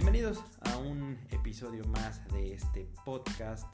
[0.00, 3.66] Bienvenidos a un episodio más de este podcast.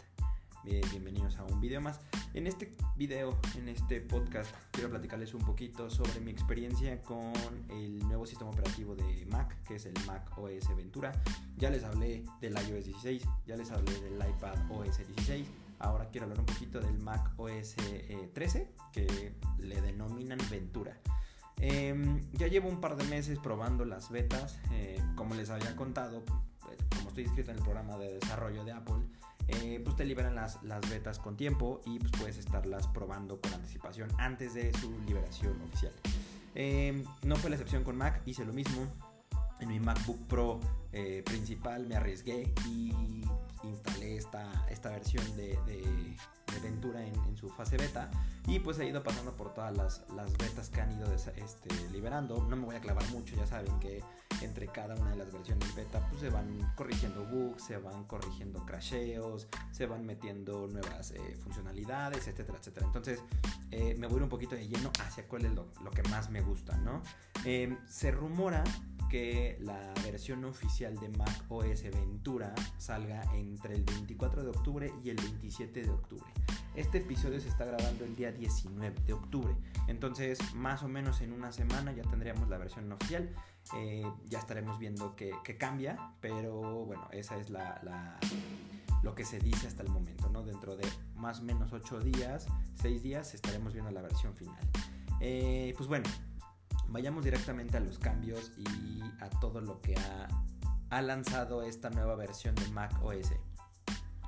[0.64, 2.00] Bienvenidos a un video más.
[2.32, 7.34] En este video, en este podcast, quiero platicarles un poquito sobre mi experiencia con
[7.68, 11.12] el nuevo sistema operativo de Mac, que es el Mac OS Ventura.
[11.58, 15.46] Ya les hablé del iOS 16, ya les hablé del iPad OS 16.
[15.78, 17.76] Ahora quiero hablar un poquito del Mac OS
[18.32, 20.98] 13, eh, que le denominan Ventura.
[21.60, 24.58] Em, ya llevo un par de meses probando las betas.
[24.72, 26.24] Eh, como les había contado,
[26.60, 29.02] pues, como estoy inscrito en el programa de desarrollo de Apple,
[29.48, 33.52] eh, pues te liberan las, las, betas con tiempo y pues puedes estarlas probando con
[33.52, 35.92] anticipación antes de su liberación oficial.
[36.54, 38.86] Em, no fue la excepción con Mac, hice lo mismo.
[39.60, 40.60] En mi MacBook Pro
[40.92, 42.92] eh, principal me arriesgué y
[43.68, 45.58] instalé esta, esta versión de,
[46.62, 48.10] Ventura en, su fase beta
[48.46, 52.46] y pues he ido pasando por todas las, las betas que han ido este, liberando.
[52.48, 54.02] No me voy a clavar mucho, ya saben que
[54.40, 58.64] entre cada una de las versiones beta pues se van corrigiendo bugs, se van corrigiendo
[58.64, 62.86] crasheos, se van metiendo nuevas eh, funcionalidades, etcétera, etcétera.
[62.86, 63.20] Entonces
[63.70, 66.40] eh, me voy un poquito de lleno hacia cuál es lo, lo que más me
[66.40, 67.02] gusta, ¿no?
[67.44, 68.64] Em, se rumora
[69.60, 75.16] la versión oficial de Mac OS Ventura salga entre el 24 de octubre y el
[75.16, 76.26] 27 de octubre.
[76.74, 79.54] Este episodio se está grabando el día 19 de octubre,
[79.86, 83.30] entonces más o menos en una semana ya tendríamos la versión oficial.
[83.76, 88.18] Eh, ya estaremos viendo que, cambia, pero bueno, esa es la,
[89.04, 90.42] lo que se dice hasta el momento, ¿no?
[90.42, 92.48] Dentro de más o menos 8 días,
[92.82, 94.58] 6 días, estaremos viendo la versión final.
[95.20, 96.04] Eh, pues bueno,
[96.88, 100.28] vayamos directamente a los cambios y a todo lo que ha,
[101.02, 103.32] lanzado esta nueva versión de Mac OS.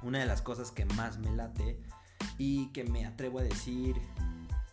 [0.03, 1.81] Una de las cosas que más me late
[2.39, 3.95] y que me atrevo a decir,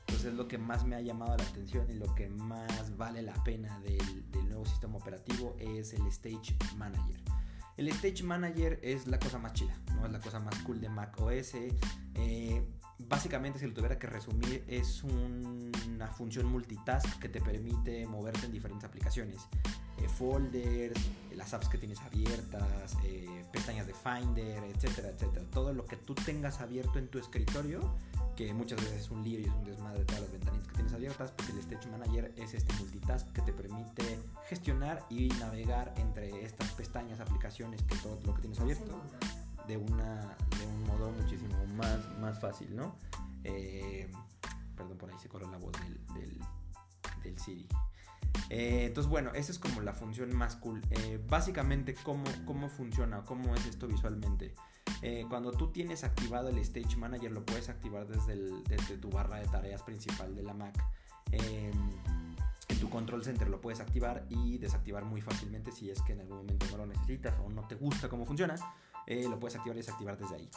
[0.08, 3.22] pues es lo que más me ha llamado la atención y lo que más vale
[3.22, 7.22] la pena del, nuevo sistema operativo es el Stage Manager.
[7.78, 10.06] El Stage Manager es la cosa más chida, ¿no?
[10.08, 11.54] Es la cosa más cool de Mac OS.
[12.16, 12.68] Eh,
[13.08, 18.52] básicamente, si lo tuviera que resumir, es una función multitask que te permite moverte en
[18.52, 19.42] diferentes aplicaciones.
[19.98, 21.00] Eh, folders,
[21.36, 25.46] las apps que tienes abiertas, eh, pestañas de Finder, etcétera, etcétera.
[25.52, 27.96] Todo lo que tú tengas abierto en tu escritorio,
[28.36, 30.74] que muchas veces es un lío y es un desmadre de todas las ventanitas que
[30.74, 35.94] tienes abiertas, pues el Stage Manager es este multitask que te permite gestionar y navegar
[35.98, 39.00] entre estas pestañas, aplicaciones, que todo lo que tienes abierto
[39.68, 42.96] de, una, de un modo muchísimo más, más fácil, ¿no?
[43.44, 44.10] Eh,
[44.76, 46.40] perdón, por ahí se corrió la voz del,
[47.24, 47.68] del, Siri.
[48.50, 50.82] Eh, entonces, bueno, esa es como la función más cool.
[50.90, 53.24] Eh, básicamente, ¿cómo, ¿cómo funciona?
[53.24, 54.54] ¿Cómo es esto visualmente?
[55.28, 58.38] cuando tú tienes activado el Stage Manager, lo puedes activar desde,
[58.70, 60.82] desde tu barra de tareas principal de la Mac.
[61.32, 66.22] en tu control center lo puedes activar y desactivar muy fácilmente si es que en
[66.22, 68.56] algún momento no lo necesitas o no te gusta cómo funciona.
[69.08, 70.50] Eh, lo puedes activar y desactivar desde ahí.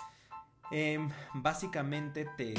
[0.71, 2.55] Em, básicamente te,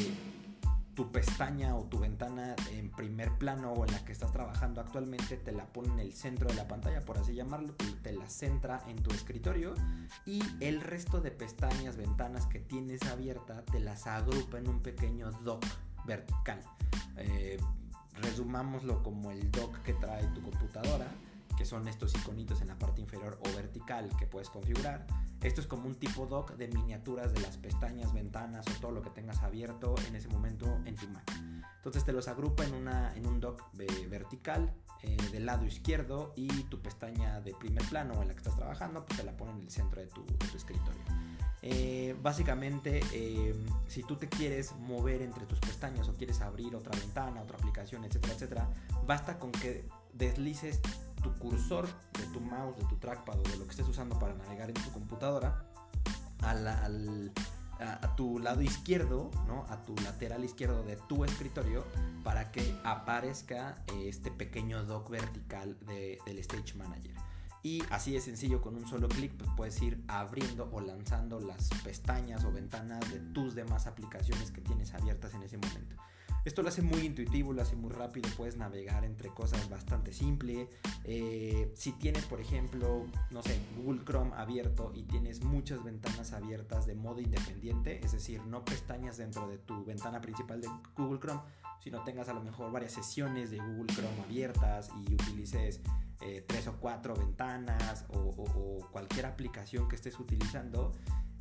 [0.94, 5.38] tu pestaña o tu ventana en primer plano o en la que estás trabajando actualmente
[5.38, 8.82] te la pone en el centro de la pantalla, por así llamarlo, te la centra
[8.88, 9.76] en tu escritorio
[10.26, 15.32] y el resto de pestañas, ventanas que tienes abierta te las agrupa en un pequeño
[15.44, 15.64] dock
[16.06, 16.62] vertical.
[17.18, 17.60] Eh,
[18.22, 21.08] resumámoslo como el dock que trae tu computadora
[21.58, 25.06] que son estos iconitos en la parte inferior o vertical que puedes configurar.
[25.42, 29.02] Esto es como un tipo dock de miniaturas de las pestañas, ventanas o todo lo
[29.02, 31.30] que tengas abierto en ese momento en tu Mac.
[31.78, 33.64] Entonces te los agrupa en, una, en un dock
[34.10, 34.74] vertical
[35.04, 39.06] eh, del lado izquierdo y tu pestaña de primer plano en la que estás trabajando
[39.06, 40.26] pues te la pone en el centro de tu,
[40.56, 41.02] escritorio.
[41.62, 43.56] Eh, básicamente, eh,
[43.88, 48.06] si tú te quieres mover entre tus pestañas o quieres abrir otra ventana, otra aplicación,
[48.06, 48.70] etcétera, etcétera,
[49.06, 50.82] basta con que deslices
[51.28, 54.34] tu cursor de tu mouse, de tu trackpad o de lo que estés usando para
[54.34, 55.66] navegar en tu computadora
[56.42, 59.66] a, tu lado izquierdo, ¿no?
[59.70, 61.86] a tu lateral izquierdo de tu escritorio
[62.24, 67.14] para que aparezca este pequeño dock vertical del Stage Manager.
[67.64, 71.70] Y así de sencillo, con un solo clic, pues puedes ir abriendo o lanzando las
[71.84, 75.98] pestañas o ventanas de tus demás aplicaciones que tienes abiertas en ese momento.
[76.48, 80.70] Esto lo hace muy intuitivo, lo hace muy rápido, puedes navegar entre cosas bastante simple.
[81.04, 86.86] Eh, si tienes, por ejemplo, no sé, Google Chrome abierto y tienes muchas ventanas abiertas
[86.86, 91.42] de modo independiente, es decir, no pestañas dentro de tu ventana principal de Google Chrome,
[91.84, 95.82] sino tengas a lo mejor varias sesiones de Google Chrome abiertas y utilices
[96.22, 100.94] eh, tres o cuatro ventanas o, cualquier aplicación que estés utilizando,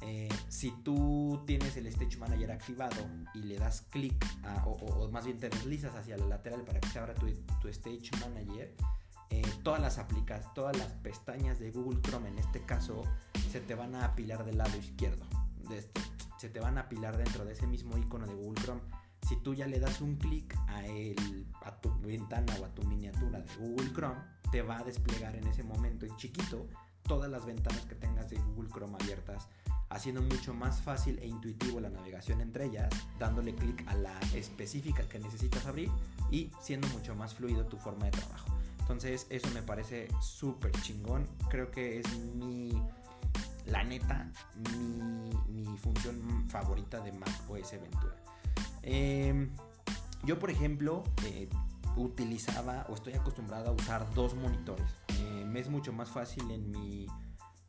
[0.03, 2.97] eh, si tú tienes el Stage Manager activado
[3.35, 4.25] y le das clic
[4.65, 7.27] o, más bien te deslizas hacia la lateral para que se abra tu,
[7.69, 8.75] Stage Manager,
[9.31, 13.03] eh, todas las aplicas, todas las pestañas de Google Chrome en este caso
[13.51, 15.25] se te van a apilar del lado izquierdo.
[16.39, 18.83] Se te van a apilar dentro de ese mismo icono de Google Chrome.
[19.27, 20.83] Si tú ya le das un clic a,
[21.67, 24.21] a tu ventana o a tu miniatura de Google Chrome,
[24.53, 26.69] te va a desplegar en ese momento en chiquito
[27.07, 29.49] todas las ventanas que tengas de Google Chrome abiertas,
[29.89, 32.89] haciendo mucho más fácil e intuitivo la navegación entre ellas,
[33.19, 35.91] dándole clic a la específica que necesitas abrir
[36.31, 38.49] y siendo mucho más fluido tu forma de trabajo.
[38.81, 41.27] Entonces eso me parece súper chingón.
[41.51, 42.71] Creo que es mi,
[43.67, 44.31] la neta,
[45.49, 48.17] mi, función favorita de Mac OS Ventura.
[48.83, 49.51] Em,
[50.25, 51.49] yo, por ejemplo, eh,
[51.97, 54.87] utilizaba o estoy acostumbrado a usar dos monitores.
[55.47, 57.07] Me es mucho más fácil en mi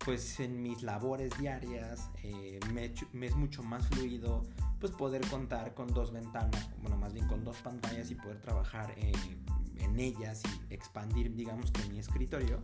[0.08, 2.94] pues en mis labores diarias eh, me,
[3.26, 4.42] es mucho más fluido
[4.80, 8.96] pues poder contar con dos ventanas bueno más bien con dos pantallas y poder trabajar
[8.98, 12.64] en ellas y expandir, digamos que mi escritorio.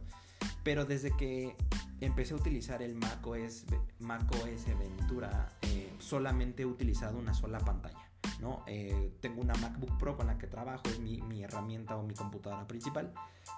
[0.63, 1.55] Pero desde que
[1.99, 3.65] empecé a utilizar el macOS,
[3.99, 8.12] macOS Ventura, eh, solamente he utilizado una sola pantalla.
[8.39, 8.63] ¿No?
[8.67, 12.13] Eh, tengo una MacBook Pro con la que trabajo, es mi, mi, herramienta o mi
[12.13, 13.13] computadora principal.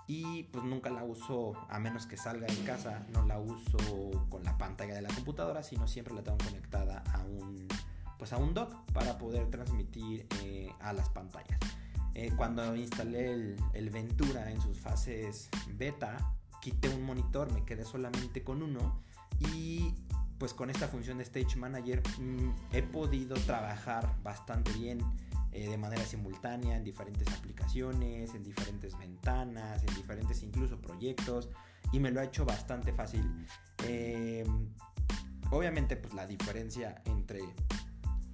[0.07, 3.77] Y pues nunca la uso, a menos que salga de casa, no la uso
[4.29, 7.67] con la pantalla de la computadora, sino siempre la tengo conectada a un,
[8.17, 11.59] pues a un dock para poder transmitir eh, a las pantallas.
[12.15, 13.33] Eh, cuando instalé
[13.73, 19.01] el, Ventura en sus fases beta, quité un monitor, me quedé solamente con uno
[19.53, 19.93] y
[20.37, 24.99] pues con esta función de Stage Manager mm, he podido trabajar bastante bien
[25.51, 31.49] eh, de manera simultánea en diferentes aplicaciones, en diferentes ventanas, en diferentes incluso proyectos
[31.91, 33.45] y me lo ha hecho bastante fácil.
[33.83, 34.45] Eh,
[35.51, 37.43] obviamente pues la diferencia entre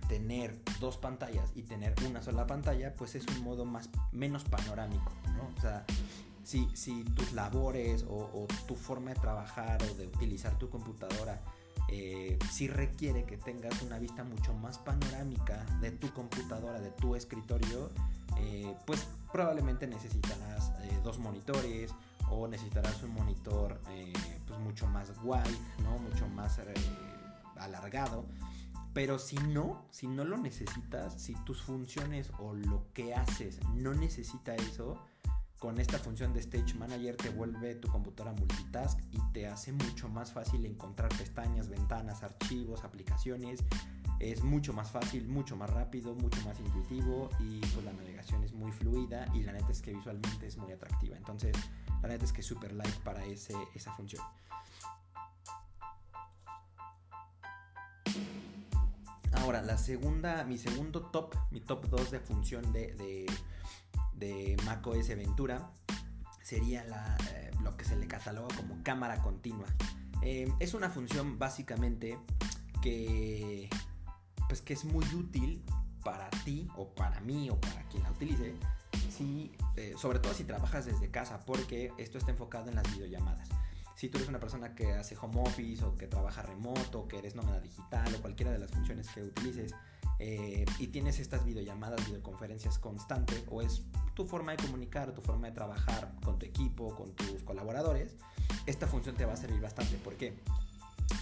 [0.08, 5.14] tener dos pantallas y tener una sola pantalla, pues es un modo más, menos panorámico,
[5.38, 5.50] ¿no?
[5.56, 5.86] O sea,
[6.44, 11.42] si, si tus labores o, tu forma de trabajar o de utilizar tu computadora
[11.90, 17.16] eh, si requiere que tengas una vista mucho más panorámica de tu computadora, de tu
[17.16, 17.92] escritorio,
[18.38, 21.94] eh, pues probablemente necesitarás eh, dos monitores
[22.30, 23.82] o necesitarás un monitor
[24.48, 25.98] pues mucho más wide, ¿no?
[25.98, 26.60] mucho más
[27.58, 28.26] alargado
[28.94, 33.94] pero si no, si no lo necesitas, si tus funciones o lo que haces no
[33.94, 34.98] necesita eso,
[35.62, 40.10] con esta función de Stage Manager te vuelve tu computadora multitask y te hace mucho
[40.10, 43.64] más fácil encontrar pestañas, ventanas, archivos, aplicaciones.
[44.20, 48.54] Es mucho más fácil, mucho más rápido, mucho más intuitivo y pues la navegación es
[48.54, 51.16] muy fluida y la neta es que visualmente es muy atractiva.
[51.16, 51.56] Entonces,
[52.02, 54.24] la neta es que super like para ese, esa función.
[59.34, 63.28] Ahora, la segunda, mi segundo top, mi top 2 de función de, de,
[64.22, 65.72] de macOS Ventura
[66.42, 69.68] sería la, eh, lo que se le cataloga como cámara continua.
[70.22, 72.18] Eh, es una función básicamente
[72.82, 73.68] que,
[74.48, 75.64] pues, que es muy útil
[76.04, 78.56] para ti o para mí o para quien la utilice,
[79.10, 83.50] si, eh, sobre todo si trabajas desde casa, porque esto está enfocado en las videollamadas
[84.02, 87.36] si tú eres una persona que hace home office o que trabaja remoto, que eres
[87.36, 89.76] nómada digital o cualquiera de las funciones que utilices
[90.24, 93.82] eh, y tienes estas videollamadas, videoconferencias constantes o es
[94.14, 98.18] tu forma de comunicar tu forma de trabajar con tu equipo, con tus colaboradores,
[98.68, 100.38] esta función te va a servir bastante porque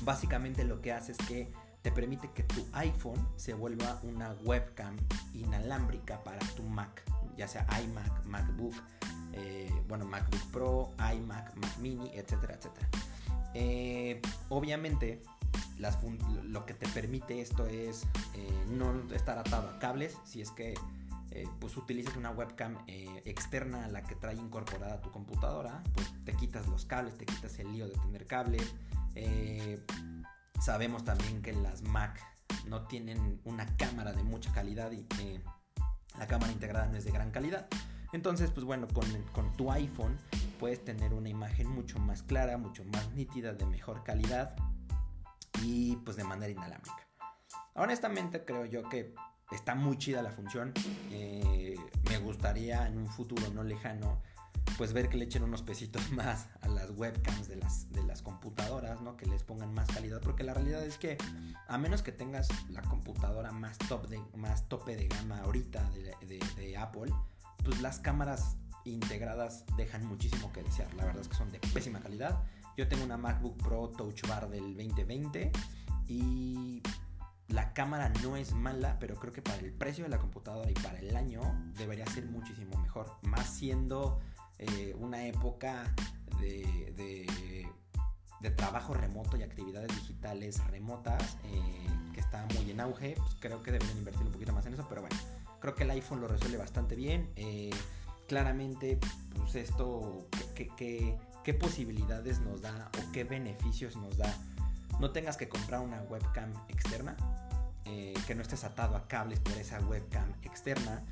[0.01, 1.49] básicamente lo que hace es que
[1.81, 4.97] te permite que tu iPhone se vuelva una webcam
[5.33, 7.01] inalámbrica para tu Mac,
[7.37, 8.75] ya sea iMac, MacBook,
[9.31, 12.89] eh, bueno, MacBook Pro, iMac, Mac Mini, etcétera, etcétera.
[13.53, 15.21] Eh, obviamente,
[16.43, 18.03] lo que te permite esto es
[18.35, 20.73] eh, no estar atado a cables, si es que
[21.59, 26.67] pues utilizas una webcam externa a la que trae incorporada tu computadora, pues te quitas
[26.67, 28.73] los cables, te quitas el lío de tener cables.
[30.59, 32.19] sabemos también que las Mac
[32.67, 35.05] no tienen una cámara de mucha calidad y
[36.17, 37.67] la cámara integrada no es de gran calidad.
[38.11, 40.17] Entonces, pues bueno, con, tu iPhone
[40.59, 44.55] puedes tener una imagen mucho más clara, mucho más nítida, de mejor calidad
[45.63, 47.07] y pues de manera inalámbrica.
[47.73, 49.15] Honestamente creo yo que
[49.51, 50.73] está muy chida la función.
[51.09, 51.75] Eh,
[52.07, 54.21] me gustaría en un futuro no lejano
[54.77, 58.21] pues ver que le echen unos pesitos más a las webcams de las, de las
[58.21, 59.17] computadoras, ¿no?
[59.17, 61.17] Que les pongan más calidad, porque la realidad es que
[61.67, 65.89] a menos que tengas la computadora más top de, más tope de gama ahorita
[66.59, 67.11] de Apple,
[67.63, 70.93] pues las cámaras integradas dejan muchísimo que desear.
[70.95, 72.43] La verdad es que son de pésima calidad.
[72.77, 75.51] Yo tengo una MacBook Pro Touch Bar del 2020
[76.07, 76.81] y
[77.49, 80.75] la cámara no es mala, pero creo que para el precio de la computadora y
[80.75, 81.41] para el año
[81.77, 83.11] debería ser muchísimo mejor.
[83.23, 84.19] Más siendo
[84.59, 85.93] eh, una época
[86.39, 93.15] de, de, trabajo remoto y actividades digitales remotas eh, que está muy en auge.
[93.15, 95.15] Pues creo que deberían invertir un poquito más en eso, pero bueno,
[95.59, 97.31] creo que el iPhone lo resuelve bastante bien.
[97.35, 97.69] Eh,
[98.29, 98.99] claramente,
[99.35, 101.17] pues esto, ¿qué,
[101.59, 104.31] posibilidades nos da o qué beneficios nos da?
[104.99, 107.17] No tengas que comprar una webcam externa,
[107.83, 111.03] que no estés atado a cables por esa webcam externa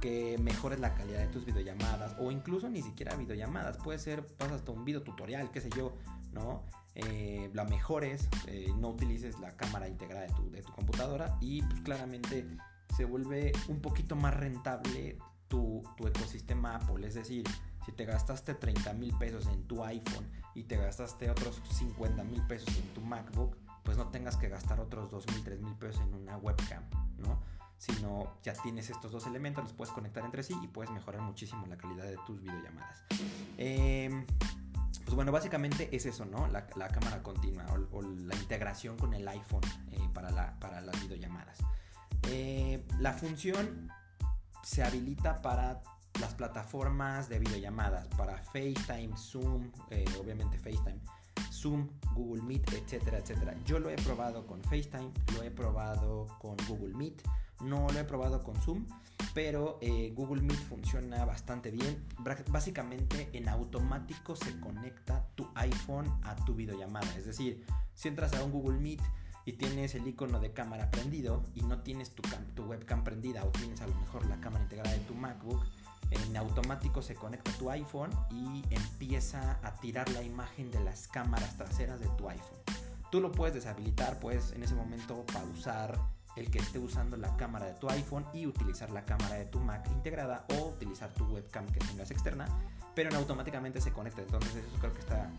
[0.00, 4.56] que mejores la calidad de tus videollamadas o incluso ni siquiera videollamadas, puede ser, pasas
[4.56, 5.92] hasta un video tutorial, qué sé yo,
[6.32, 6.64] ¿no?
[6.94, 11.62] Eh, la mejores, eh, no utilices la cámara integrada de tu, de tu computadora y
[11.62, 12.46] pues claramente
[12.96, 15.18] se vuelve un poquito más rentable
[15.52, 17.44] tu, ecosistema Apple, es decir,
[17.84, 22.40] si te gastaste 30 mil pesos en tu iPhone y te gastaste otros 50 mil
[22.46, 26.00] pesos en tu MacBook, pues no tengas que gastar otros 2 mil, 3 mil pesos
[26.00, 26.82] en una webcam,
[27.18, 27.38] ¿no?
[27.76, 31.66] sino ya tienes estos dos elementos, los puedes conectar entre sí y puedes mejorar muchísimo
[31.66, 33.04] la calidad de tus videollamadas.
[33.58, 34.24] Em,
[35.04, 36.46] pues bueno, básicamente es eso, ¿no?
[36.46, 41.58] La, cámara continua o, la integración con el iPhone eh, para, para las videollamadas.
[42.28, 43.90] Eh, la función
[44.62, 45.82] se habilita para
[46.20, 51.00] las plataformas de videollamadas, para FaceTime, Zoom, eh, obviamente FaceTime,
[51.50, 53.54] Zoom, Google Meet, etcétera, etcétera.
[53.64, 57.22] Yo lo he probado con FaceTime, lo he probado con Google Meet,
[57.62, 58.86] no lo he probado con Zoom,
[59.34, 62.04] pero eh, Google Meet funciona bastante bien.
[62.48, 67.06] Básicamente en automático se conecta tu iPhone a tu videollamada.
[67.16, 67.64] Es decir,
[67.94, 69.00] si entras a un Google Meet
[69.44, 72.22] y tienes el icono de cámara prendido y no tienes tu,
[72.54, 75.64] tu webcam prendida o tienes a lo mejor la cámara integrada de tu MacBook,
[76.10, 81.56] en automático se conecta tu iPhone y empieza a tirar la imagen de las cámaras
[81.56, 82.58] traseras de tu iPhone.
[83.10, 85.98] Tú lo puedes deshabilitar, puedes en ese momento pausar
[86.36, 89.60] el que esté usando la cámara de tu iPhone y utilizar la cámara de tu
[89.60, 92.46] Mac integrada o utilizar tu webcam que tengas externa,
[92.94, 94.22] pero en automáticamente se conecta.
[94.22, 95.30] Entonces eso creo que está,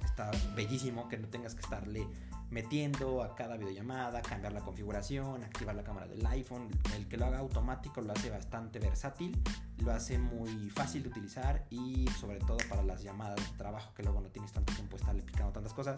[0.56, 2.08] bellísimo, que no tengas que estarle
[2.50, 6.70] metiendo a cada videollamada, cambiar la configuración, activar la cámara del iPhone.
[6.96, 9.42] El que lo haga automático lo hace bastante versátil,
[9.80, 14.04] lo hace muy fácil de utilizar y sobre todo para las llamadas de trabajo que
[14.04, 15.96] luego no tienes tanto tiempo estarle picando tantas cosas,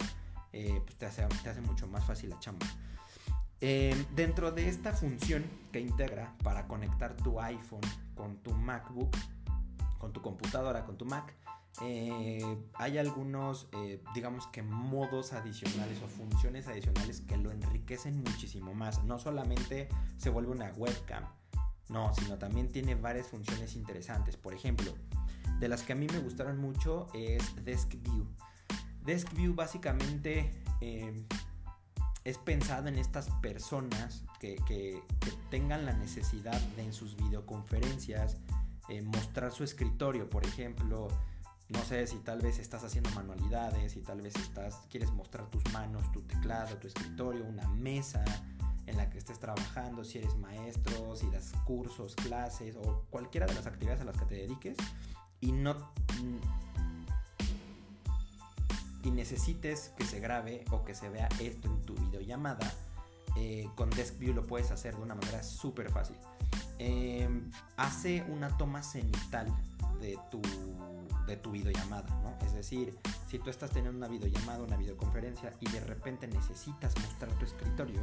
[0.54, 2.66] eh, pues te hace mucho más fácil la chamba.
[3.62, 7.82] Em, dentro de esta función que integra para conectar tu iPhone
[8.14, 9.16] con tu MacBook,
[9.98, 11.34] con tu computadora, con tu Mac,
[11.82, 18.74] eh, hay algunos, eh, digamos que modos adicionales o funciones adicionales que lo enriquecen muchísimo
[18.74, 19.04] más.
[19.04, 21.24] No solamente se vuelve una webcam,
[21.90, 24.38] no, sino también tiene varias funciones interesantes.
[24.38, 24.94] Por ejemplo,
[25.60, 28.28] de las que a mí me gustaron mucho es Desk View.
[29.04, 30.52] Desk View básicamente
[32.26, 35.02] es pensado en estas personas que,
[35.50, 38.38] tengan la necesidad de en sus videoconferencias
[38.90, 41.08] eh, mostrar su escritorio, por ejemplo.
[41.70, 45.64] No sé si tal vez estás haciendo manualidades, y tal vez estás, quieres mostrar tus
[45.74, 48.24] manos, tu teclado, tu escritorio, una mesa
[48.86, 53.56] en la que estés trabajando, si eres maestro, si das cursos, clases o cualquiera de
[53.56, 54.78] las actividades a las que te dediques
[55.42, 55.92] y no
[59.16, 62.72] necesites que se grabe o que se vea esto en tu videollamada,
[63.38, 66.18] eh, con DeskView lo puedes hacer de una manera súper fácil.
[66.78, 69.48] Em, hace una toma cenital
[70.00, 70.42] de tu,
[71.28, 72.38] de tu videollamada, ¿no?
[72.46, 72.98] Es decir,
[73.28, 78.02] si tú estás teniendo una videollamada, una videoconferencia y de repente necesitas mostrar tu escritorio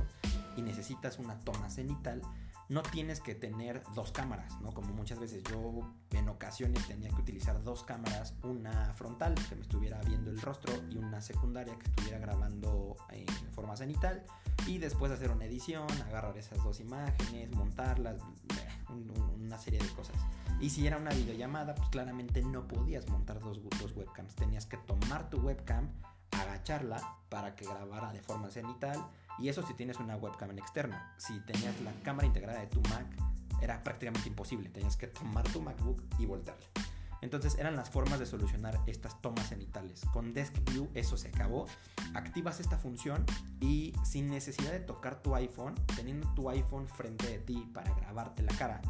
[0.57, 2.21] y necesitas una toma cenital,
[2.69, 4.73] no tienes que tener dos cámaras, ¿no?
[4.73, 9.63] Como muchas veces yo en ocasiones tenía que utilizar dos cámaras, una frontal que me
[9.63, 14.25] estuviera viendo el rostro y una secundaria que estuviera grabando en forma cenital
[14.67, 18.23] y después hacer una edición, agarrar esas dos imágenes, montarlas,
[18.89, 20.17] una serie de cosas.
[20.63, 23.59] Y si era una videollamada, pues claramente no podías montar dos,
[23.97, 25.91] webcams, tenías que tomar tu webcam,
[26.31, 29.05] agacharla para que grabara de forma cenital
[29.41, 31.15] y eso si tienes una webcam externa.
[31.19, 33.07] Si tenías la cámara integrada de tu Mac,
[33.61, 34.69] era prácticamente imposible.
[34.69, 36.69] Tenías que tomar tu MacBook y voltearla.
[37.23, 40.03] Entonces eran las formas de solucionar estas tomas cenitales.
[40.13, 41.67] Con Desk View eso se acabó.
[42.15, 43.25] Activas esta función
[43.61, 48.45] y sin necesidad de tocar tu iPhone, teniendo tu iPhone frente de ti para grabarte
[48.45, 48.81] la cara,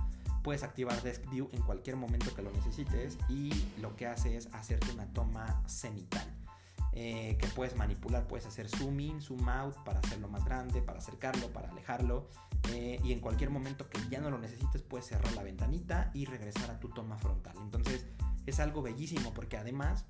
[0.42, 4.48] puedes activar Desk View en cualquier momento que lo necesites y lo que hace es
[4.52, 6.26] hacerte una toma cenital.
[6.94, 10.98] Eh, que puedes manipular, puedes hacer zoom in, zoom out para hacerlo más grande, para
[10.98, 12.28] acercarlo, para alejarlo
[12.70, 16.26] eh, y en cualquier momento que ya no lo necesites puedes cerrar la ventanita y
[16.26, 17.54] regresar a tu toma frontal.
[17.62, 18.04] Entonces
[18.44, 20.04] es algo bellísimo porque además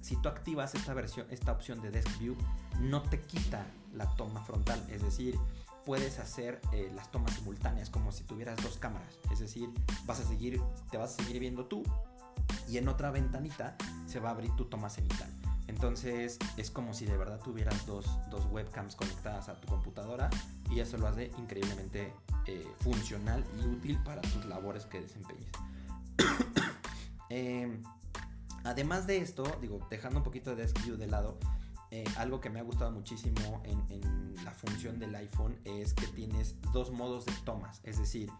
[0.00, 2.36] si tú activas esta versión, esta opción de Desk View,
[2.80, 5.36] no te quita la toma frontal, es decir,
[5.84, 9.70] puedes hacer eh, las tomas simultáneas como si tuvieras dos cámaras, es decir,
[10.04, 10.60] vas a seguir,
[10.90, 11.82] te vas a seguir viendo tú
[12.68, 15.28] y en otra ventanita se va a abrir tu toma cenital.
[15.66, 18.06] Entonces es como si de verdad tuvieras dos,
[18.50, 20.28] webcams conectadas a tu computadora
[20.68, 22.12] y eso lo hace increíblemente
[22.46, 25.50] eh, funcional y útil para tus labores que desempeñes.
[27.32, 27.84] Em,
[28.64, 31.38] además de esto, digo, dejando un poquito de SQ de lado,
[31.92, 33.80] eh, algo que me ha gustado muchísimo en,
[34.44, 37.80] la función del iPhone es que tienes dos modos de tomas.
[37.84, 38.30] Es decir,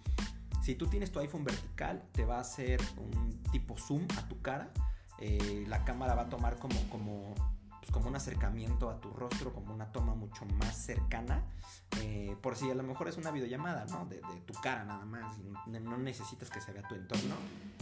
[0.63, 4.41] si tú tienes tu iPhone vertical, te va a hacer un tipo zoom a tu
[4.41, 4.71] cara.
[5.19, 7.35] Eh, la cámara va a tomar como, como,
[7.81, 11.45] pues como un acercamiento a tu rostro, como una toma mucho más cercana.
[12.01, 14.07] Eh, por si a lo mejor es una videollamada, ¿no?
[14.07, 15.37] De, tu cara nada más.
[15.67, 17.35] No, necesitas que se vea tu entorno.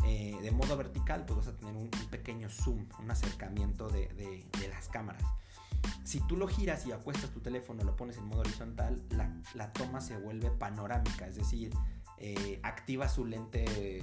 [0.03, 5.23] de modo vertical, pues vas a tener un, pequeño zoom, un acercamiento de las cámaras.
[6.05, 9.03] Si tú lo giras y acuestas tu teléfono, lo pones en modo horizontal,
[9.55, 11.73] la, toma se vuelve panorámica, es decir,
[12.17, 14.01] eh, activa su lente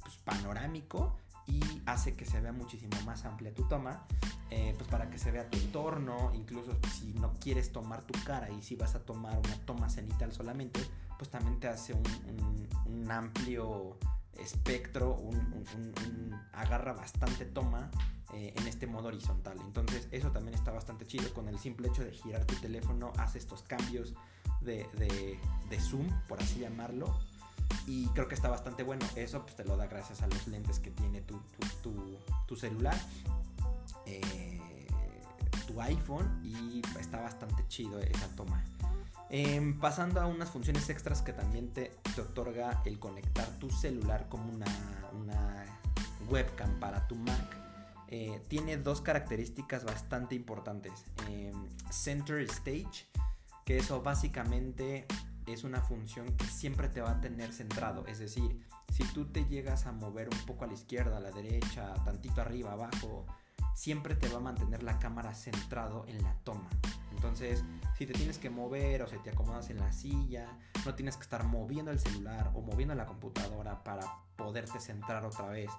[0.00, 1.16] pues, panorámico
[1.46, 4.06] y hace que se vea muchísimo más amplia tu toma,
[4.50, 8.50] eh, pues para que se vea tu entorno, incluso si no quieres tomar tu cara
[8.50, 10.80] y si vas a tomar una toma cenital solamente,
[11.18, 13.98] pues también te hace un, amplio
[14.38, 15.18] espectro,
[16.52, 17.90] agarra bastante toma
[18.32, 19.58] eh, en este modo horizontal.
[19.60, 20.08] Entonces
[21.34, 24.14] Con el simple hecho de girar tu teléfono hace estos cambios
[24.62, 25.38] de,
[25.78, 27.18] zoom, por así llamarlo.
[27.86, 29.04] Y creo que está bastante bueno.
[29.16, 32.96] Eso pues, te lo da gracias a los lentes que tiene tu, celular.
[34.06, 34.60] Eh,
[35.66, 38.64] tu iPhone y está bastante chido esa toma.
[39.28, 44.52] Em, pasando a unas funciones extras que también te, otorga el conectar tu celular como
[44.52, 44.66] una
[46.28, 47.61] webcam para tu Mac.
[48.14, 50.92] Eh, tiene dos características bastante importantes.
[51.30, 53.06] Em, center Stage,
[53.64, 55.06] que eso básicamente
[55.46, 58.06] es una función que siempre te va a tener centrado.
[58.06, 58.60] Es decir,
[58.92, 62.42] si tú te llegas a mover un poco a la izquierda, a la derecha, tantito
[62.42, 63.24] arriba, abajo,
[63.74, 66.68] siempre te va a mantener la cámara centrado en la toma.
[67.12, 67.64] Entonces,
[67.96, 71.22] si te tienes que mover o se te acomodas en la silla, no tienes que
[71.22, 75.70] estar moviendo el celular o moviendo la computadora para poderte centrar otra vez.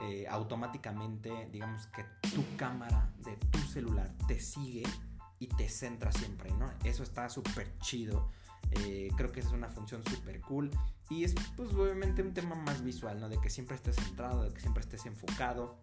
[0.00, 4.84] Eh, automáticamente, digamos que tu cámara de tu celular te sigue
[5.40, 6.70] y te centra siempre, ¿no?
[6.84, 8.30] Eso está súper chido.
[8.70, 10.70] Eh, creo que esa es una función súper cool.
[11.10, 13.28] Y es, pues, obviamente un tema más visual, ¿no?
[13.28, 15.80] De que siempre estés centrado, de que siempre estés enfocado.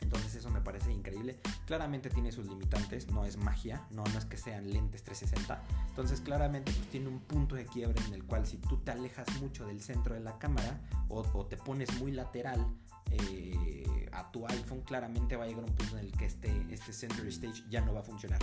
[0.00, 1.38] Entonces eso me parece increíble.
[1.66, 5.62] Claramente tiene sus limitantes, no es magia, no, no es que sean lentes 360.
[5.88, 9.26] Entonces claramente pues, tiene un punto de quiebre en el cual si tú te alejas
[9.40, 12.66] mucho del centro de la cámara o, o te pones muy lateral
[14.12, 17.26] a tu iPhone, claramente va a llegar un punto en el que este, este Center
[17.26, 18.38] Stage ya no va a funcionar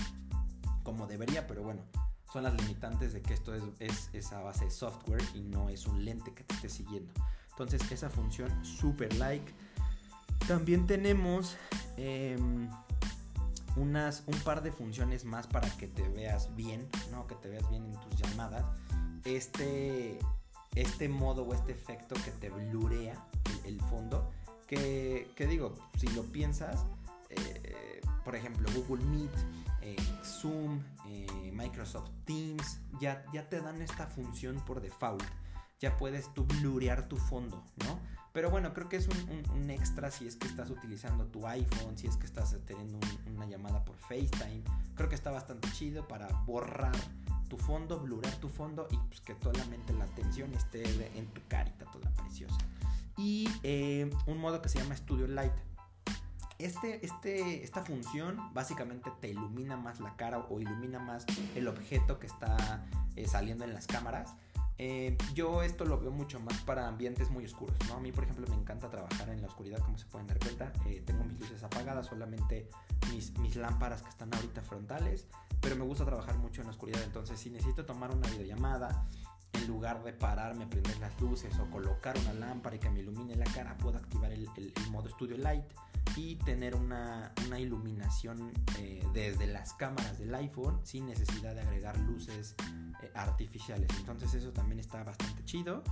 [0.84, 1.82] como debería, pero bueno,
[2.32, 6.04] son las limitantes de que esto es, es base de software y no es un
[6.04, 7.14] lente que te esté siguiendo.
[7.52, 9.54] Entonces esa función super like.
[10.48, 11.56] También tenemos
[11.98, 12.70] em,
[13.76, 17.28] unas, un par de funciones más para que te veas bien, ¿no?
[17.28, 18.66] Que te veas bien en tus llamadas.
[19.26, 20.18] Este,
[20.76, 23.24] este modo o este efecto que te blurea
[23.66, 24.32] el fondo
[24.78, 26.86] que, digo, si lo piensas,
[27.30, 29.32] eh, por ejemplo, Google Meet,
[29.82, 35.24] eh, Zoom, eh, Microsoft Teams, ya, ya te dan esta función por default.
[35.80, 38.00] Ya puedes tú blurear tu fondo, ¿no?
[38.34, 42.08] Pero bueno, creo que es un, extra si es que estás utilizando tu iPhone, si
[42.08, 42.98] es que estás teniendo
[43.36, 44.64] una llamada por FaceTime.
[44.96, 46.96] Creo que está bastante chido para borrar
[47.50, 50.84] tu fondo, blurear tu fondo y pues que solamente la atención esté
[51.18, 52.58] en tu carita toda preciosa
[53.22, 55.54] y eh, un modo que se llama Studio Light.
[56.58, 62.20] Este, este, esta función básicamente te ilumina más la cara o ilumina más el objeto
[62.20, 62.84] que está
[63.16, 64.34] eh, saliendo en las cámaras.
[64.78, 67.96] Eh, yo esto lo veo mucho más para ambientes muy oscuros, ¿no?
[67.96, 70.72] A mí, por ejemplo, me encanta trabajar en la oscuridad, como se pueden dar cuenta.
[71.06, 72.68] tengo mis luces apagadas, solamente
[73.12, 75.28] mis, mis lámparas que están ahorita frontales,
[75.60, 77.04] pero me gusta trabajar mucho en la oscuridad.
[77.04, 79.08] Entonces, si necesito tomar una videollamada,
[79.54, 83.36] en lugar de pararme, prender las luces o colocar una lámpara y que me ilumine
[83.36, 84.48] la cara, puedo activar el,
[84.92, 85.64] modo Studio Light
[86.16, 92.56] y tener una, iluminación eh, desde las cámaras del iPhone sin necesidad de agregar luces
[93.04, 93.90] eh, artificiales.
[93.98, 95.84] Entonces eso también está bastante chido.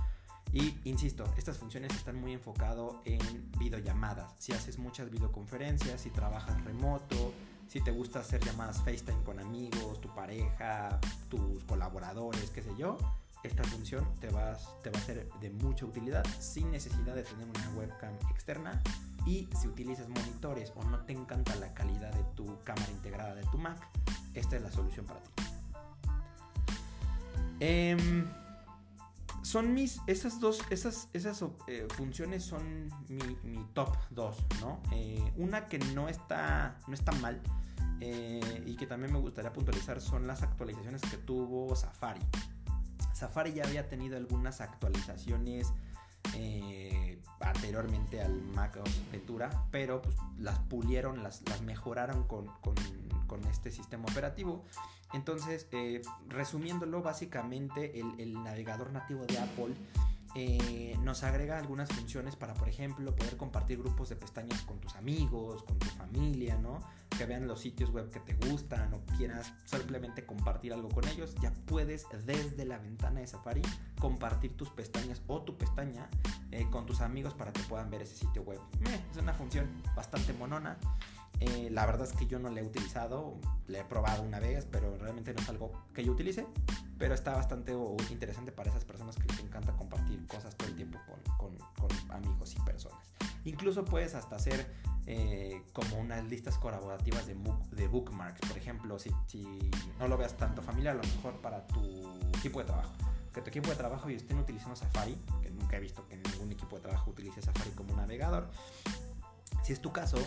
[0.52, 3.20] Y insisto, estas funciones están muy enfocado en
[3.58, 4.32] videollamadas.
[4.38, 7.32] Si haces muchas videoconferencias, si trabajas remoto,
[7.68, 12.98] si te gusta hacer llamadas FaceTime con amigos, tu pareja, tus colaboradores, qué sé yo,
[13.42, 17.48] esta función te, vas, te va a ser de mucha utilidad sin necesidad de tener
[17.48, 18.80] una webcam externa
[19.26, 23.42] y si utilizas monitores o no te encanta la calidad de tu cámara integrada de
[23.44, 23.78] tu Mac,
[24.34, 25.30] esta es la solución para ti.
[27.60, 28.26] Em,
[29.42, 34.80] son mis, esas dos, esas, esas eh, funciones son mi, top 2, ¿no?
[34.92, 37.40] Eh, una que no está, no está mal
[38.00, 42.22] eh, y que también me gustaría puntualizar son las actualizaciones que tuvo Safari.
[43.20, 45.72] Safari ya había tenido algunas actualizaciones
[47.40, 48.78] anteriormente al Mac
[49.12, 52.74] Ventura, pero pues, las pulieron, las, mejoraron con, con,
[53.26, 54.64] con este sistema operativo.
[55.12, 59.74] Entonces, eh, resumiéndolo, básicamente el, navegador nativo de Apple
[60.34, 64.94] eh, nos agrega algunas funciones para, por ejemplo, poder compartir grupos de pestañas con tus
[64.94, 66.80] amigos, con tu familia, ¿no?
[67.16, 71.34] Que vean los sitios web que te gustan o quieras simplemente compartir algo con ellos.
[71.42, 73.62] Ya puedes desde la ventana de Safari
[73.98, 76.08] compartir tus pestañas o tu pestaña
[76.52, 78.60] eh, con tus amigos para que puedan ver ese sitio web.
[79.10, 80.78] es una función bastante monona.
[81.40, 84.66] Eh, la verdad es que yo no la he utilizado, la he probado una vez,
[84.70, 86.46] pero realmente no es algo que yo utilice.
[86.98, 87.74] Pero está bastante
[88.10, 90.98] interesante para esas personas que les encanta compartir cosas todo el tiempo
[91.38, 91.56] con,
[92.10, 93.14] amigos y personas.
[93.44, 94.70] Incluso puedes hasta hacer
[95.06, 97.36] eh, como unas listas colaborativas de,
[97.72, 98.40] de bookmarks.
[98.46, 101.80] Por ejemplo, si, si, no lo veas tanto familiar, a lo mejor para tu
[102.36, 102.92] equipo de trabajo.
[103.32, 106.52] Que tu equipo de trabajo y estén utilizando Safari, que nunca he visto que ningún
[106.52, 108.50] equipo de trabajo utilice Safari como navegador.
[109.62, 110.18] Si es tu caso,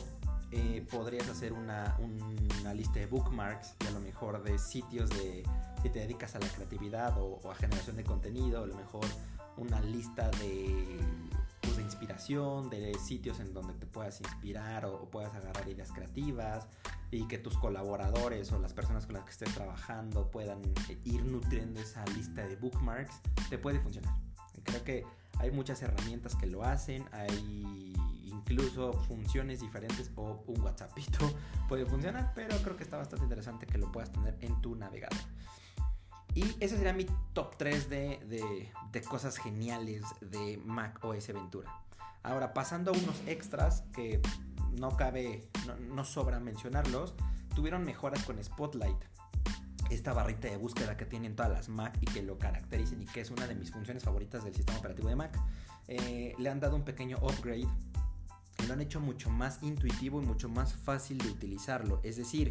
[0.55, 1.97] eh, podrías hacer una,
[2.75, 5.43] lista de bookmarks y a lo mejor de sitios de,
[5.81, 9.03] que te dedicas a la creatividad o, a generación de contenido, a lo mejor
[9.57, 10.99] una lista de,
[11.59, 16.67] pues, de inspiración, de sitios en donde te puedas inspirar o, puedas agarrar ideas creativas
[17.09, 21.25] y que tus colaboradores o las personas con las que estés trabajando puedan eh, ir
[21.25, 24.13] nutriendo esa lista de bookmarks, te puede funcionar.
[24.61, 25.03] Creo que
[25.39, 27.95] hay muchas herramientas que lo hacen, hay
[28.33, 31.31] incluso funciones diferentes o un WhatsAppito
[31.69, 35.19] puede funcionar, pero creo que está bastante interesante que lo puedas tener en tu navegador.
[36.35, 38.71] Y ese sería mi top 3 de,
[39.07, 41.71] cosas geniales de Mac OS Ventura.
[42.23, 44.19] Ahora, pasando a unos extras que
[44.79, 45.47] no cabe,
[45.91, 47.13] no, sobra mencionarlos,
[47.55, 48.97] tuvieron mejoras con Spotlight
[49.91, 53.21] esta barrita de búsqueda que tienen todas las Mac y que lo caracterizan y que
[53.21, 55.39] es una de mis funciones favoritas del sistema operativo de Mac.
[55.87, 57.67] Eh, le han dado un pequeño upgrade
[58.67, 61.99] lo han hecho mucho más intuitivo y mucho más fácil de utilizarlo.
[62.03, 62.49] Es decir,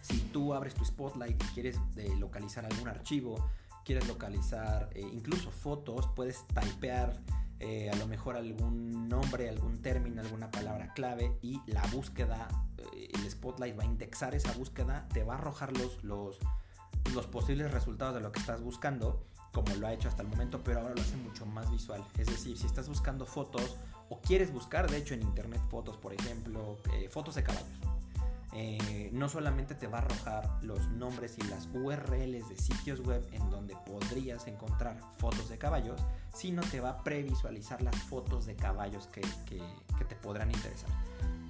[0.00, 3.50] si tú abres tu Spotlight y quieres eh, localizar algún archivo,
[3.84, 7.20] quieres localizar eh, incluso fotos, puedes typear
[7.60, 12.48] eh, a lo mejor algún nombre, algún término, alguna palabra clave y la búsqueda,
[12.92, 16.38] el Spotlight va a indexar esa búsqueda, te va a arrojar los, los,
[17.14, 20.60] los posibles resultados de lo que estás buscando, como lo ha hecho hasta el momento,
[20.64, 22.04] pero ahora lo hace mucho más visual.
[22.18, 23.76] Es decir, si estás buscando fotos,
[24.12, 27.66] o quieres buscar, de hecho, en internet fotos, por ejemplo, eh, fotos de caballos.
[28.52, 33.26] Eh, no solamente te va a arrojar los nombres y las URLs de sitios web
[33.32, 35.98] en donde podrías encontrar fotos de caballos,
[36.34, 39.22] sino te va a previsualizar las fotos de caballos que,
[40.06, 40.90] te podrán interesar.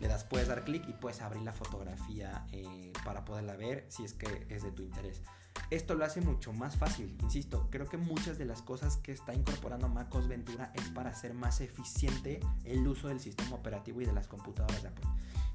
[0.02, 4.04] Le das, puedes dar clic y puedes abrir la fotografía eh, para poderla ver si
[4.04, 5.22] es que es de tu interés.
[5.70, 9.32] Esto lo hace mucho más fácil, insisto, creo que muchas de las cosas que está
[9.32, 14.12] incorporando MacOS Ventura es para hacer más eficiente el uso del sistema operativo y de
[14.12, 15.06] las computadoras de Apple.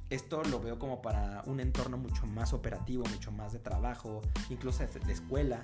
[0.09, 4.85] Esto lo veo como para un entorno mucho más operativo, mucho más de trabajo, incluso
[4.85, 5.61] de escuela,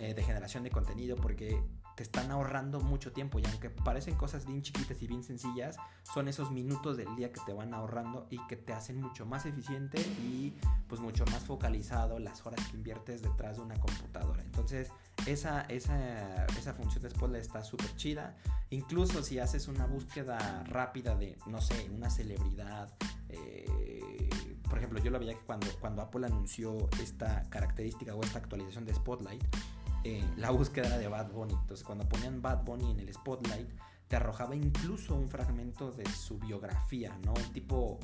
[0.00, 1.62] eh, de generación de contenido, porque
[1.94, 6.28] te están ahorrando mucho tiempo y aunque parecen cosas bien chiquitas y bien sencillas, son
[6.28, 10.00] esos minutos del día que te van ahorrando y que te hacen mucho más eficiente
[10.00, 10.54] y
[10.88, 14.42] pues mucho más focalizado las horas que inviertes detrás de una computadora.
[14.42, 14.90] Entonces
[15.26, 18.36] esa, esa, esa función de Spotlight está súper chida.
[18.70, 22.92] Incluso si haces una búsqueda rápida de, no sé, una celebridad.
[23.28, 24.28] Eh,
[24.68, 28.84] por ejemplo, yo lo veía que cuando, cuando Apple anunció esta característica o esta actualización
[28.84, 29.44] de Spotlight,
[30.04, 31.54] eh, la búsqueda de Bad Bunny.
[31.54, 33.70] Entonces, cuando ponían Bad Bunny en el spotlight,
[34.06, 37.32] te arrojaba incluso un fragmento de su biografía, ¿no?
[37.52, 37.98] Tipo,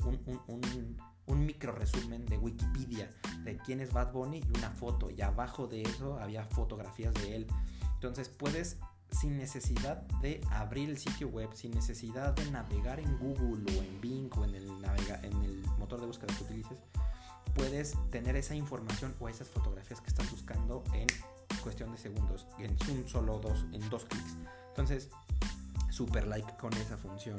[0.47, 3.09] un, micro resumen de Wikipedia
[3.43, 5.09] de quién es Bad Bunny y una foto.
[5.09, 7.47] Y abajo de eso había fotografías de él.
[7.93, 8.77] Entonces, puedes
[9.11, 14.01] sin necesidad de abrir el sitio web, sin necesidad de navegar en Google o en
[14.01, 14.69] Bing o en el,
[15.23, 16.79] en el motor de búsqueda que utilices,
[17.53, 21.07] puedes tener esa información o esas fotografías que estás buscando en
[21.61, 24.37] cuestión de segundos, en un solo dos, en dos clics.
[24.69, 25.09] Entonces,
[25.89, 27.37] super like con esa función.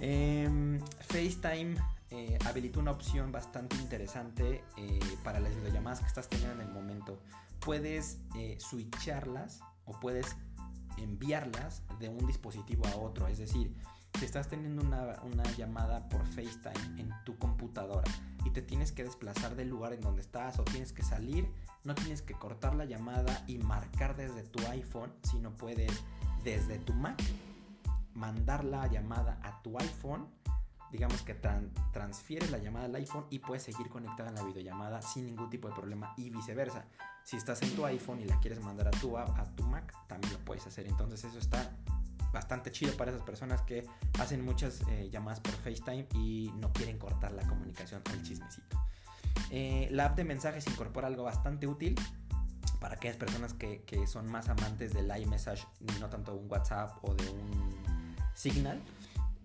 [0.00, 1.76] Em, FaceTime
[2.10, 6.72] eh, habilita una opción bastante interesante eh, para las videollamadas que estás teniendo en el
[6.72, 7.20] momento.
[7.60, 10.36] Puedes eh, switcharlas o puedes
[10.96, 13.28] enviarlas de un dispositivo a otro.
[13.28, 13.74] Es decir,
[14.18, 18.10] Si estás teniendo una, una llamada por FaceTime en tu computadora
[18.44, 21.48] y te tienes que desplazar del lugar en donde estás o tienes que salir,
[21.88, 25.90] no tienes que cortar la llamada y marcar desde tu iPhone, sino puedes
[26.44, 27.20] desde tu Mac
[28.14, 30.28] mandar la llamada a tu iPhone
[30.90, 31.34] digamos que
[31.92, 35.68] transfiere la llamada al iPhone y puedes seguir conectada en la videollamada sin ningún tipo
[35.68, 36.84] de problema y viceversa.
[37.24, 40.32] Si estás en tu iPhone y la quieres mandar a tu, a, tu Mac, también
[40.32, 40.86] lo puedes hacer.
[40.86, 41.76] Entonces eso está
[42.32, 43.86] bastante chido para esas personas que
[44.18, 48.78] hacen muchas eh, llamadas por FaceTime y no quieren cortar la comunicación el chismecito.
[49.50, 51.94] Eh, la app de mensajes incorpora algo bastante útil
[52.80, 55.66] para aquellas personas que, son más amantes del iMessage,
[56.00, 57.76] no tanto un WhatsApp o de un
[58.34, 58.80] Signal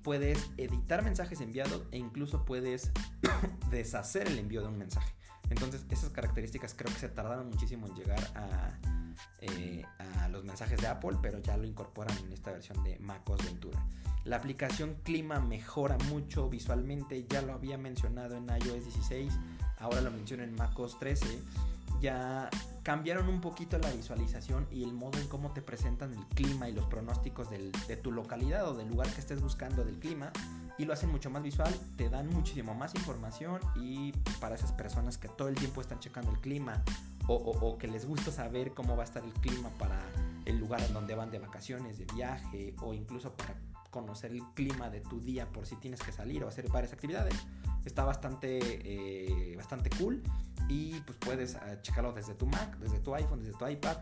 [0.04, 2.92] puedes editar mensajes enviados e incluso puedes
[3.72, 5.14] deshacer el envío de un mensaje.
[5.50, 8.78] Entonces esas características creo que se tardaron muchísimo en llegar a,
[9.42, 9.84] eh,
[10.22, 13.84] a los mensajes de Apple, pero ya lo incorporan en esta versión de MacOS Ventura.
[14.26, 19.34] La aplicación Clima mejora mucho visualmente, ya lo había mencionado en iOS 16,
[19.84, 21.40] ahora lo menciono en macOS 13
[22.02, 22.50] ya
[22.84, 26.74] cambiaron un poquito la visualización y el modo en cómo te presentan el clima y
[26.74, 30.32] los pronósticos de tu localidad o del lugar que estés buscando del clima
[30.78, 35.18] y lo hacen mucho más visual, te dan muchísimo más información y para esas personas
[35.18, 36.84] que todo el tiempo están checando el clima
[37.28, 40.02] o, o que les gusta saber cómo va a estar el clima para
[40.44, 43.56] el lugar en donde van de vacaciones, de viaje o incluso para
[43.94, 47.36] conocer el clima de tu día por si tienes que salir o hacer varias actividades.
[47.86, 50.24] Está bastante, eh, bastante cool
[50.68, 53.98] y pues puedes ah, checarlo desde tu Mac, desde tu iPhone, desde tu iPad.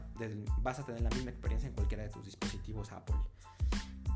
[0.59, 3.15] vas a tener la misma experiencia en cualquiera de tus dispositivos Apple.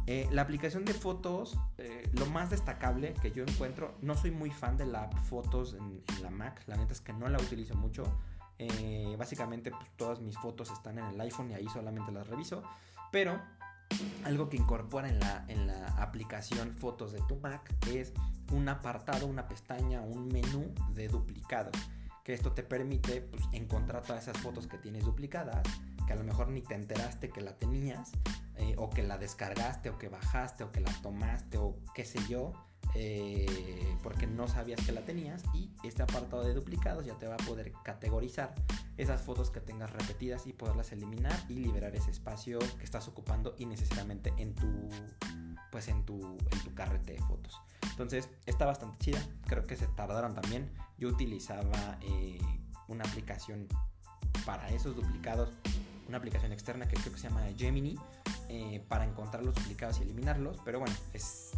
[0.07, 4.51] Eh, la aplicación de fotos, eh, lo más destacable que yo encuentro, no soy muy
[4.51, 7.75] fan de la app Fotos en, la Mac, la neta es que no la utilizo
[7.75, 8.03] mucho.
[9.17, 12.63] básicamente pues, todas mis fotos están en el iPhone y ahí solamente las reviso.
[13.11, 13.41] Pero
[14.23, 18.13] algo que incorpora en la, en la aplicación Fotos de tu Mac es
[18.51, 21.71] un apartado, una pestaña, un menú de duplicado.
[22.23, 25.63] Que esto te permite pues, encontrar todas esas fotos que tienes duplicadas,
[26.07, 28.11] que a lo mejor ni te enteraste que la tenías,
[28.55, 32.19] eh, o que la descargaste, o que bajaste, o que la tomaste, o qué sé
[32.27, 32.53] yo
[32.95, 37.35] eh, porque no sabías que la tenías y este apartado de duplicados ya te va
[37.35, 38.55] a poder categorizar
[38.97, 43.55] esas fotos que tengas repetidas y poderlas eliminar y liberar ese espacio que estás ocupando
[43.57, 44.89] innecesariamente en tu
[45.71, 47.59] pues en tu en tu carrete de fotos.
[47.91, 49.21] Entonces está bastante chida.
[49.47, 50.71] Creo que se tardaron también.
[50.97, 52.39] Yo utilizaba eh,
[52.87, 53.67] una aplicación
[54.45, 55.49] para esos duplicados
[56.07, 57.97] una aplicación externa que creo que se llama Gemini
[58.49, 61.51] eh, para encontrar los duplicados y eliminarlos pero bueno es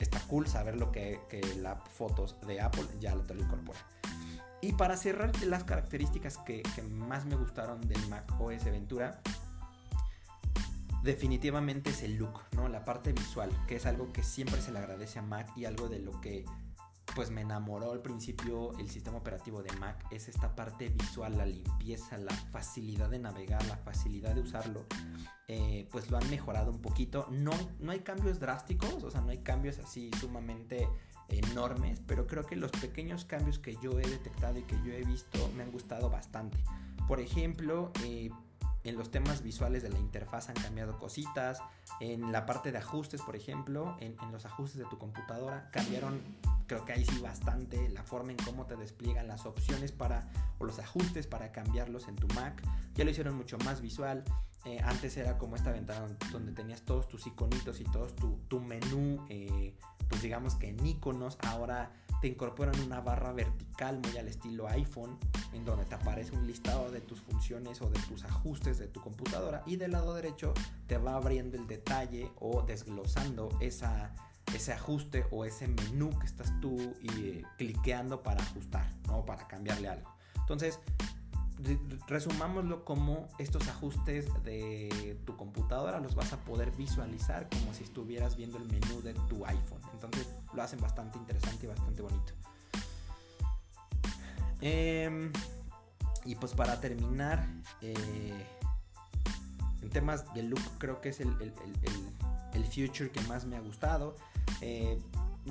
[0.00, 3.78] está cool saber lo que, que la fotos de Apple ya te lo incorpora.
[4.62, 9.20] Y para cerrar las características que, que, más me gustaron del Mac OS Ventura,
[11.02, 12.68] definitivamente es el look, ¿no?
[12.68, 15.88] La parte visual, que es algo que siempre se le agradece a Mac y algo
[15.88, 16.44] de lo que
[17.14, 21.46] pues me enamoró al principio el sistema operativo de Mac es esta parte visual, la
[21.46, 24.86] limpieza, la facilidad de navegar, la facilidad de usarlo.
[25.48, 27.26] Eh, pues lo han mejorado un poquito.
[27.30, 30.88] No, no hay cambios drásticos, o sea, no hay cambios así sumamente
[31.28, 35.02] enormes, pero creo que los pequeños cambios que yo he detectado y que yo he
[35.04, 36.58] visto me han gustado bastante.
[37.08, 38.30] Por ejemplo, eh,
[38.84, 41.60] en los temas visuales de la interfaz han cambiado cositas.
[42.00, 46.20] En la parte de ajustes, por ejemplo, en, en los ajustes de tu computadora cambiaron
[46.70, 50.64] creo que ahí sí bastante la forma en cómo te despliegan las opciones para o
[50.64, 52.62] los ajustes para cambiarlos en tu Mac.
[52.94, 54.22] Ya lo hicieron mucho más visual.
[54.64, 58.60] Eh, antes era como esta ventana donde tenías todos tus iconitos y todos tu, tu
[58.60, 59.74] menú, eh,
[60.08, 61.38] pues digamos que en iconos.
[61.42, 61.90] Ahora
[62.20, 65.18] te incorporan una barra vertical muy al estilo iPhone,
[65.52, 69.00] en donde te aparece un listado de tus funciones o de tus ajustes de tu
[69.00, 69.62] computadora.
[69.66, 70.52] Y del lado derecho
[70.86, 74.14] te va abriendo el detalle o desglosando esa
[74.54, 79.24] ese ajuste o ese menú que estás tú y, cliqueando para ajustar, ¿no?
[79.24, 80.10] Para cambiarle algo.
[80.36, 80.80] Entonces,
[82.06, 88.36] resumámoslo como estos ajustes de tu computadora los vas a poder visualizar como si estuvieras
[88.36, 89.80] viendo el menú de tu iPhone.
[89.92, 92.32] Entonces lo hacen bastante interesante y bastante bonito.
[94.60, 95.32] Em,
[96.24, 97.46] y pues para terminar,
[97.80, 98.46] eh,
[99.82, 101.52] en temas de look creo que es el, el,
[102.52, 104.16] el, future que más me ha gustado.
[104.60, 104.98] Eh,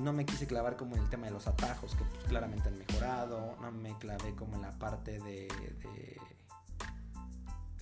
[0.00, 2.78] no me quise clavar como en el tema de los atajos, que pues claramente han
[2.78, 3.56] mejorado.
[3.60, 5.48] No me clavé como en la parte de,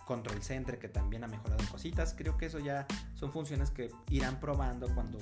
[0.04, 2.14] Control Center, que también ha mejorado cositas.
[2.16, 5.18] Creo que eso ya son funciones que irán probando cuando,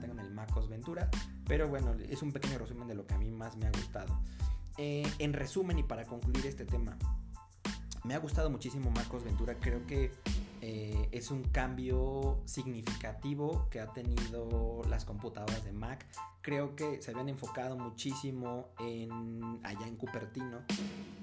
[0.00, 1.10] tengan el MacOS Ventura.
[1.46, 4.18] Pero bueno, es un pequeño resumen de lo que a mí más me ha gustado.
[4.78, 6.96] Eh, en resumen y para concluir este tema,
[8.04, 9.56] me ha gustado muchísimo MacOS Ventura.
[9.60, 10.10] Creo que
[10.62, 16.06] eh, es un cambio significativo que ha tenido las computadoras de Mac.
[16.42, 20.62] Creo que se habían enfocado muchísimo en allá en Cupertino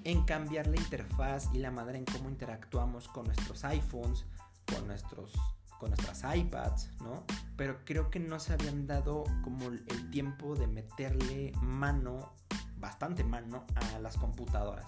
[0.04, 4.26] en cambiar la interfaz y la manera en cómo interactuamos con nuestros iPhones,
[4.74, 5.34] con nuestros
[5.80, 7.24] con nuestras iPads, ¿no?
[7.56, 12.34] Pero creo que no se habían dado como el tiempo de meterle mano,
[12.78, 14.88] bastante mano, a las computadoras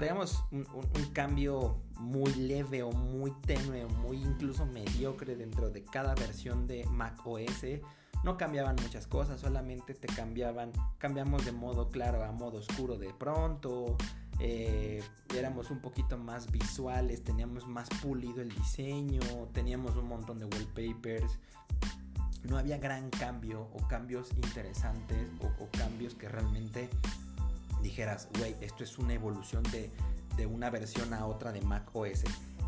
[0.00, 0.64] traíamos un,
[1.12, 6.86] cambio muy leve o muy tenue o muy incluso mediocre dentro de cada versión de
[6.86, 7.66] Mac OS.
[8.24, 13.12] No cambiaban muchas cosas, solamente te cambiaban, cambiamos de modo claro a modo oscuro de
[13.12, 13.98] pronto.
[14.38, 15.02] Eh,
[15.36, 19.20] éramos un poquito más visuales, teníamos más pulido el diseño,
[19.52, 21.38] teníamos un montón de wallpapers.
[22.44, 26.88] No había gran cambio o cambios interesantes o cambios que realmente
[27.82, 29.90] dijeras, güey, esto es una evolución de,
[30.46, 32.24] una versión a otra de Mac OS.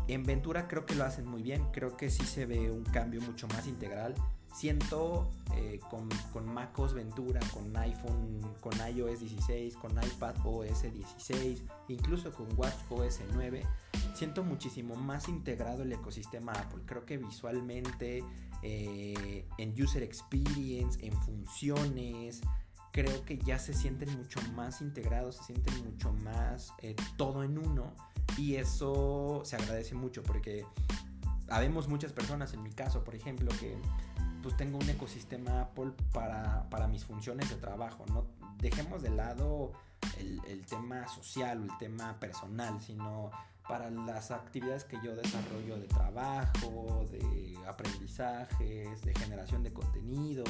[0.07, 3.19] En Ventura creo que lo hacen muy bien, creo que sí se ve un cambio
[3.21, 4.13] mucho más integral.
[4.53, 11.63] Siento eh, con, con MacOS Ventura, con iPhone, con iOS 16, con iPad OS 16,
[11.87, 13.63] incluso con Watch OS 9,
[14.13, 16.83] siento muchísimo más integrado el ecosistema Apple.
[16.85, 18.23] Creo que visualmente,
[18.61, 22.41] eh, en user experience, en funciones,
[22.93, 27.57] creo que ya se sienten mucho más integrados, se sienten mucho más eh, todo en
[27.57, 27.91] uno.
[28.37, 30.65] Y eso se agradece mucho porque
[31.49, 33.75] habemos muchas personas, en mi caso, por ejemplo, que
[34.43, 38.27] pues tengo un ecosistema Apple para, para mis funciones de trabajo, no
[38.59, 39.71] dejemos de lado
[40.19, 43.31] el, el tema social o el tema personal, sino
[43.67, 50.43] para las actividades que yo desarrollo de trabajo, de aprendizajes, de generación de contenido,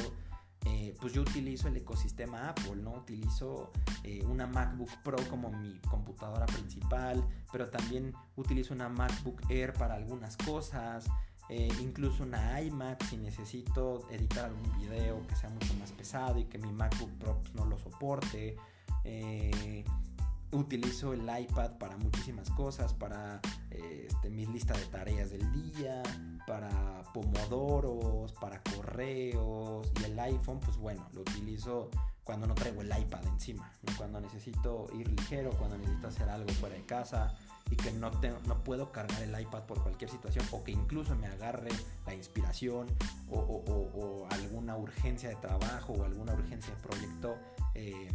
[0.65, 2.91] eh, pues yo utilizo el ecosistema Apple, ¿no?
[2.93, 3.71] Utilizo
[4.03, 9.95] eh, una MacBook Pro como mi computadora principal, pero también utilizo una MacBook Air para
[9.95, 11.05] algunas cosas,
[11.49, 16.45] eh, incluso una iMac si necesito editar algún video que sea mucho más pesado y
[16.45, 18.55] que mi MacBook Pro pues, no lo soporte.
[20.53, 26.01] Utilizo el iPad para muchísimas cosas, para este, mis listas de tareas del día,
[26.47, 31.89] para pomodoros, para correos y el iPhone, pues bueno, lo utilizo
[32.23, 36.75] cuando no traigo el iPad encima, cuando necesito ir ligero, cuando necesito hacer algo fuera
[36.75, 37.35] de casa
[37.69, 38.11] y que no,
[38.45, 41.71] no puedo cargar el iPad por cualquier situación o que incluso me agarre
[42.05, 42.87] la inspiración
[43.29, 47.37] o, alguna urgencia de trabajo o alguna urgencia de proyecto
[47.73, 48.09] eh,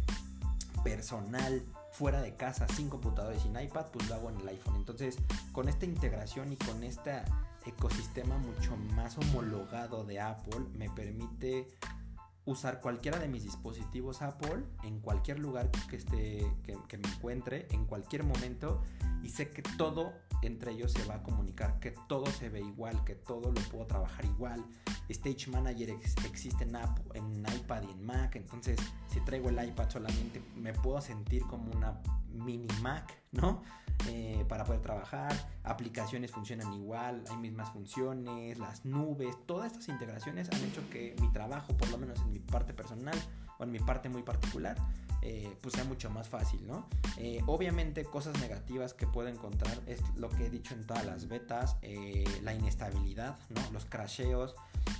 [0.83, 4.75] personal fuera de casa sin computador y sin iPad, pues lo hago en el iPhone.
[4.75, 5.17] Entonces,
[5.51, 7.25] con esta integración y con esta
[7.65, 11.67] ecosistema mucho más homologado de Apple me permite
[12.49, 17.85] usar cualquiera de mis dispositivos Apple en cualquier lugar que esté que, me encuentre en
[17.85, 18.81] cualquier momento
[19.23, 23.03] y sé que todo entre ellos se va a comunicar que todo se ve igual
[23.03, 24.65] que todo lo puedo trabajar igual.
[25.09, 25.89] Stage Manager
[26.25, 30.73] existe en, Apple, en iPad y en Mac entonces si traigo el iPad solamente me
[30.73, 32.01] puedo sentir como una
[32.39, 33.61] mini Mac no
[34.07, 40.49] eh, para poder trabajar, aplicaciones funcionan igual, hay mismas funciones, las nubes, todas estas integraciones
[40.51, 43.17] han hecho que mi trabajo, por lo menos en mi parte personal
[43.57, 44.77] o en mi parte muy particular,
[45.21, 46.87] eh, pues sea mucho más fácil, ¿no?
[47.17, 51.27] Eh, obviamente cosas negativas que puedo encontrar es lo que he dicho en todas las
[51.27, 51.77] betas,
[52.43, 53.61] la inestabilidad, ¿no?
[53.71, 54.55] Los crasheos,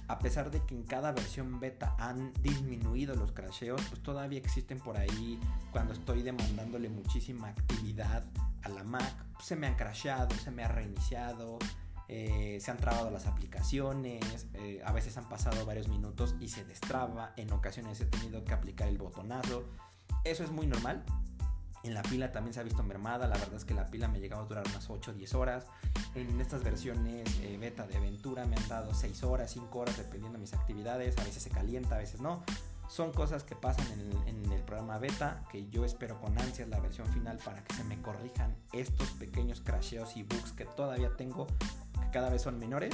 [0.08, 4.80] a pesar de que en cada versión beta han disminuido los crasheos, pues todavía existen
[4.80, 5.40] por ahí
[5.72, 8.26] cuando estoy demandándole muchísima actividad
[8.64, 11.60] a la Mac, se me han crashado, se me ha reiniciado,
[12.12, 16.66] eh, se han trabado las aplicaciones, eh, a veces han pasado varios minutos y se
[16.66, 19.64] destraba, en ocasiones he tenido que aplicar el botonazo,
[20.24, 21.04] eso es muy normal.
[21.84, 24.18] En la pila también se ha visto mermada, la verdad es que la pila me
[24.18, 25.66] ha llegado a durar unas 8 o 10 horas.
[26.14, 30.38] En estas versiones eh, beta de aventura me han dado 6 horas, 5 horas dependiendo
[30.38, 32.44] de mis actividades, a veces se calienta, a veces no.
[32.90, 37.08] Son cosas que pasan en el, programa beta, que yo espero con ansias la versión
[37.08, 42.10] final para que se me corrijan estos pequeños crasheos y bugs que todavía tengo, que
[42.12, 42.94] cada vez son menores.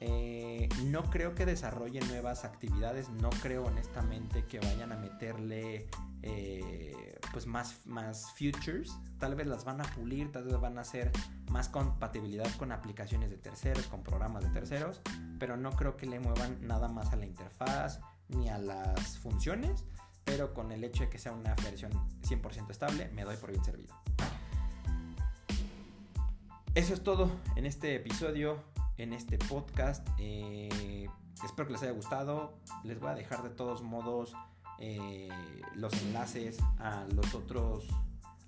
[0.00, 5.88] Eh, no creo que desarrollen nuevas actividades, no creo honestamente que vayan a meterle
[6.22, 10.82] eh, pues más, más features, tal vez las van a pulir, tal vez van a
[10.82, 11.10] hacer
[11.50, 15.00] más compatibilidad con aplicaciones de terceros, con programas de terceros,
[15.38, 19.84] pero no creo que le muevan nada más a la interfaz, ni a las funciones,
[20.24, 21.92] pero con el hecho de que sea una versión
[22.22, 23.94] 100% estable, me doy por bien servido.
[26.74, 28.62] Eso es todo en este episodio,
[28.98, 30.06] en este podcast.
[30.18, 31.08] Eh,
[31.44, 32.58] espero que les haya gustado.
[32.84, 34.34] Les voy a dejar de todos modos
[34.78, 35.28] eh,
[35.74, 37.88] los enlaces a los otros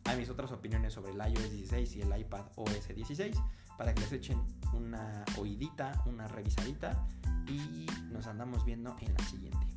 [0.05, 3.37] a mis otras opiniones sobre el iOS 16 y el iPad OS 16
[3.77, 4.43] para que les echen
[4.73, 7.07] una oídita, una revisadita
[7.47, 9.70] y nos andamos viendo en la siguiente.